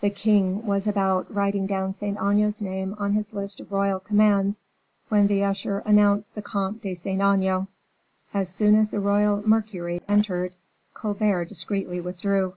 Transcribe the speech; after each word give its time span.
The 0.00 0.08
king 0.10 0.64
was 0.64 0.86
about 0.86 1.34
writing 1.34 1.66
down 1.66 1.94
Saint 1.94 2.16
Aignan's 2.18 2.62
name 2.62 2.94
on 2.96 3.10
his 3.10 3.32
list 3.34 3.58
of 3.58 3.72
royal 3.72 3.98
commands, 3.98 4.62
when 5.08 5.26
the 5.26 5.42
usher 5.42 5.80
announced 5.80 6.36
the 6.36 6.42
Comte 6.42 6.80
de 6.80 6.94
Saint 6.94 7.20
Aignan. 7.20 7.66
As 8.32 8.48
soon 8.54 8.76
as 8.76 8.90
the 8.90 9.00
royal 9.00 9.42
"Mercury" 9.44 10.00
entered, 10.06 10.54
Colbert 10.94 11.46
discreetly 11.46 12.00
withdrew. 12.00 12.54